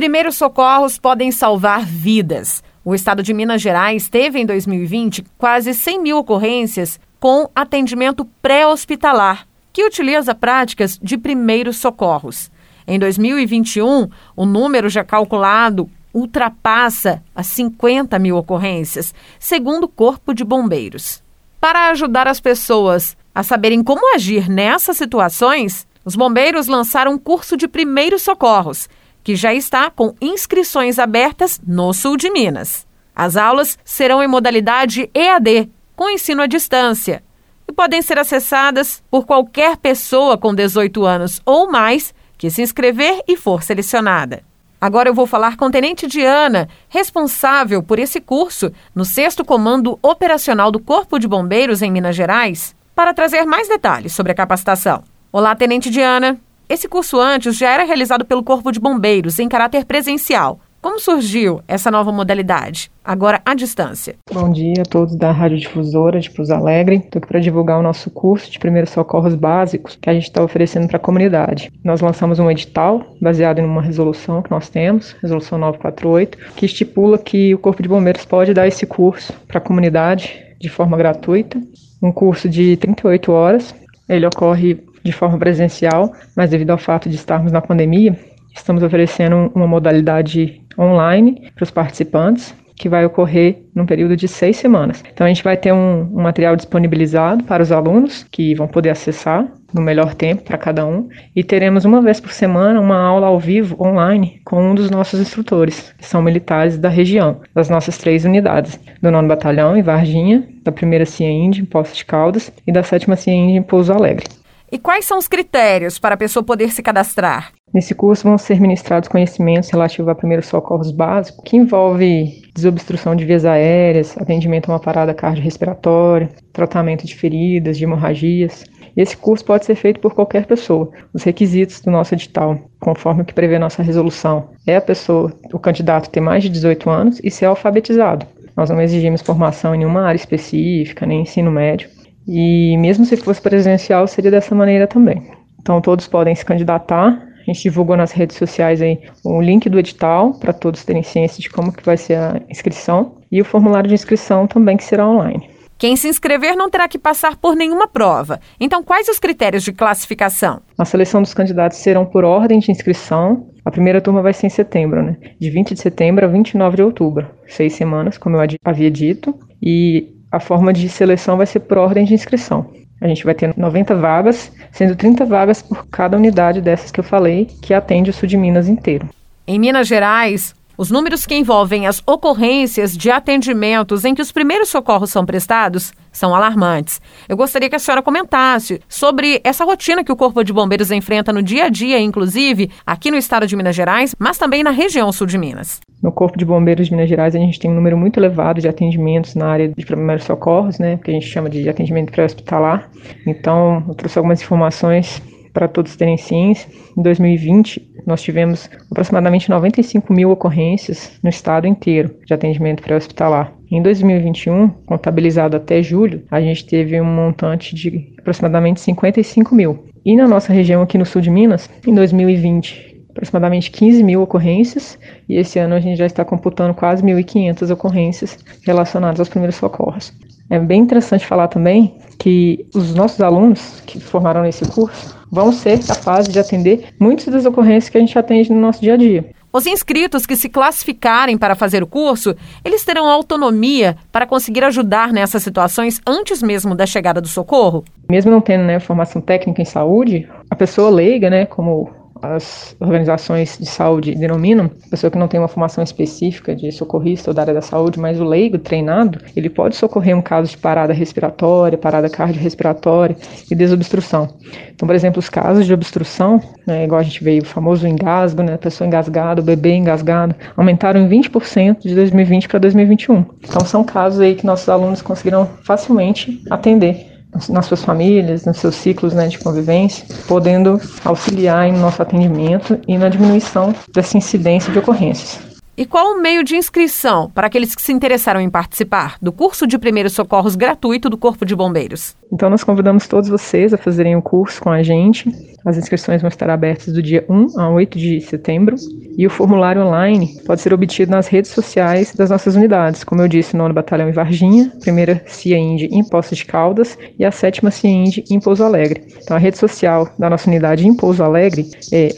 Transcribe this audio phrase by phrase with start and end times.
[0.00, 2.64] primeiros socorros podem salvar vidas.
[2.82, 9.46] O estado de Minas Gerais teve em 2020 quase 100 mil ocorrências com atendimento pré-hospitalar,
[9.70, 12.50] que utiliza práticas de primeiros socorros.
[12.86, 20.44] Em 2021, o número já calculado ultrapassa as 50 mil ocorrências, segundo o Corpo de
[20.44, 21.22] Bombeiros.
[21.60, 27.54] Para ajudar as pessoas a saberem como agir nessas situações, os bombeiros lançaram um curso
[27.54, 28.88] de primeiros socorros,
[29.22, 32.86] que já está com inscrições abertas no sul de Minas.
[33.14, 37.22] As aulas serão em modalidade EAD, com ensino à distância,
[37.68, 43.22] e podem ser acessadas por qualquer pessoa com 18 anos ou mais que se inscrever
[43.28, 44.42] e for selecionada.
[44.80, 49.98] Agora eu vou falar com o Tenente Diana, responsável por esse curso no 6 Comando
[50.02, 55.04] Operacional do Corpo de Bombeiros em Minas Gerais, para trazer mais detalhes sobre a capacitação.
[55.30, 56.40] Olá, Tenente Diana.
[56.70, 60.60] Esse curso antes já era realizado pelo Corpo de Bombeiros em caráter presencial.
[60.80, 64.14] Como surgiu essa nova modalidade, agora à distância?
[64.32, 66.98] Bom dia a todos da Rádio Difusora de Pouso Alegre.
[66.98, 70.44] Estou aqui para divulgar o nosso curso de primeiros socorros básicos que a gente está
[70.44, 71.72] oferecendo para a comunidade.
[71.82, 77.18] Nós lançamos um edital baseado em uma resolução que nós temos, Resolução 948, que estipula
[77.18, 81.60] que o Corpo de Bombeiros pode dar esse curso para a comunidade de forma gratuita.
[82.00, 83.74] Um curso de 38 horas.
[84.08, 88.18] Ele ocorre de forma presencial, mas devido ao fato de estarmos na pandemia,
[88.54, 94.56] estamos oferecendo uma modalidade online para os participantes, que vai ocorrer num período de seis
[94.56, 95.04] semanas.
[95.12, 98.88] Então, a gente vai ter um, um material disponibilizado para os alunos, que vão poder
[98.88, 103.26] acessar no melhor tempo para cada um, e teremos uma vez por semana uma aula
[103.26, 107.98] ao vivo online com um dos nossos instrutores, que são militares da região, das nossas
[107.98, 112.72] três unidades, do 9 Batalhão em Varginha, da 1 CIEND em Poços de Caldas e
[112.72, 114.24] da 7 CIEND em Pouso Alegre.
[114.72, 117.52] E quais são os critérios para a pessoa poder se cadastrar?
[117.74, 123.24] Nesse curso vão ser ministrados conhecimentos relativos a primeiros socorros básicos, que envolve desobstrução de
[123.24, 128.64] vias aéreas, atendimento a uma parada cardiorrespiratória, tratamento de feridas, de hemorragias.
[128.96, 130.90] Esse curso pode ser feito por qualquer pessoa.
[131.12, 135.58] Os requisitos do nosso edital, conforme o que prevê nossa resolução, é a pessoa, o
[135.58, 138.24] candidato ter mais de 18 anos e ser alfabetizado.
[138.56, 141.88] Nós não exigimos formação em nenhuma área específica, nem ensino médio.
[142.32, 145.20] E mesmo se fosse presencial, seria dessa maneira também.
[145.60, 147.26] Então todos podem se candidatar.
[147.40, 151.42] A gente divulgou nas redes sociais aí o link do edital para todos terem ciência
[151.42, 155.08] de como que vai ser a inscrição e o formulário de inscrição também que será
[155.08, 155.50] online.
[155.76, 158.38] Quem se inscrever não terá que passar por nenhuma prova.
[158.60, 160.60] Então, quais os critérios de classificação?
[160.78, 163.48] A seleção dos candidatos serão por ordem de inscrição.
[163.64, 165.16] A primeira turma vai ser em setembro, né?
[165.40, 167.26] De 20 de setembro a 29 de outubro.
[167.48, 169.34] Seis semanas, como eu havia dito.
[169.60, 172.70] E a forma de seleção vai ser por ordem de inscrição.
[173.00, 177.04] A gente vai ter 90 vagas, sendo 30 vagas por cada unidade dessas que eu
[177.04, 179.08] falei, que atende o sul de Minas inteiro.
[179.46, 184.68] Em Minas Gerais, os números que envolvem as ocorrências de atendimentos em que os primeiros
[184.68, 187.00] socorros são prestados são alarmantes.
[187.28, 191.32] Eu gostaria que a senhora comentasse sobre essa rotina que o Corpo de Bombeiros enfrenta
[191.32, 195.10] no dia a dia, inclusive aqui no estado de Minas Gerais, mas também na região
[195.12, 195.80] sul de Minas.
[196.02, 198.68] No Corpo de Bombeiros de Minas Gerais, a gente tem um número muito elevado de
[198.68, 202.90] atendimentos na área de primeiros socorros, né, que a gente chama de atendimento pré-hospitalar.
[203.26, 205.22] Então, eu trouxe algumas informações
[205.52, 212.16] para todos terem ciência, em 2020 nós tivemos aproximadamente 95 mil ocorrências no estado inteiro
[212.24, 213.52] de atendimento pré-hospitalar.
[213.70, 219.84] Em 2021, contabilizado até julho, a gente teve um montante de aproximadamente 55 mil.
[220.04, 222.89] E na nossa região aqui no sul de Minas, em 2020,
[223.20, 224.98] aproximadamente 15 mil ocorrências,
[225.28, 230.12] e esse ano a gente já está computando quase 1.500 ocorrências relacionadas aos primeiros socorros.
[230.48, 235.78] É bem interessante falar também que os nossos alunos que formaram nesse curso vão ser
[235.86, 239.30] capazes de atender muitas das ocorrências que a gente atende no nosso dia a dia.
[239.52, 245.12] Os inscritos que se classificarem para fazer o curso, eles terão autonomia para conseguir ajudar
[245.12, 247.84] nessas situações antes mesmo da chegada do socorro?
[248.08, 251.90] Mesmo não tendo né, formação técnica em saúde, a pessoa leiga, né, como
[252.22, 257.34] as organizações de saúde denominam, pessoa que não tem uma formação específica de socorrista ou
[257.34, 260.92] da área da saúde, mas o leigo treinado, ele pode socorrer um caso de parada
[260.92, 263.16] respiratória, parada cardiorrespiratória
[263.50, 264.28] e desobstrução.
[264.74, 268.42] Então, por exemplo, os casos de obstrução, né, igual a gente veio o famoso engasgo,
[268.42, 273.24] né, a pessoa engasgada, o bebê engasgado, aumentaram em 20% de 2020 para 2021.
[273.42, 277.09] Então, são casos aí que nossos alunos conseguiram facilmente atender
[277.48, 282.98] nas suas famílias, nos seus ciclos né, de convivência, podendo auxiliar em nosso atendimento e
[282.98, 285.49] na diminuição dessa incidência de ocorrências.
[285.80, 289.66] E qual o meio de inscrição para aqueles que se interessaram em participar do curso
[289.66, 292.14] de primeiros socorros gratuito do Corpo de Bombeiros?
[292.30, 295.34] Então, nós convidamos todos vocês a fazerem o curso com a gente.
[295.64, 298.76] As inscrições vão estar abertas do dia 1 a 8 de setembro
[299.16, 303.28] e o formulário online pode ser obtido nas redes sociais das nossas unidades, como eu
[303.28, 307.70] disse, no Batalhão em Varginha, primeira CIA Indy em Poços de Caldas e a sétima
[307.70, 309.02] CIA Indy em Pouso Alegre.
[309.22, 312.14] Então, a rede social da nossa unidade em Pouso Alegre é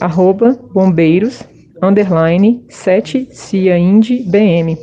[0.74, 1.44] bombeiros
[1.82, 4.78] underline 7 CIA Indy BM,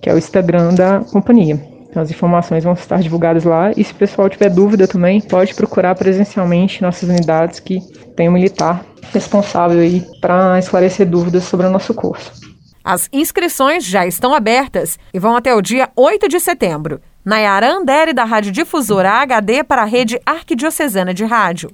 [0.00, 1.60] que é o Instagram da companhia.
[1.90, 5.54] Então, as informações vão estar divulgadas lá e se o pessoal tiver dúvida também, pode
[5.54, 7.80] procurar presencialmente nossas unidades que
[8.14, 12.32] tem um militar responsável aí para esclarecer dúvidas sobre o nosso curso.
[12.84, 17.00] As inscrições já estão abertas e vão até o dia 8 de setembro.
[17.24, 21.70] Nayara Andere, da Rádio Difusora HD, para a Rede Arquidiocesana de Rádio.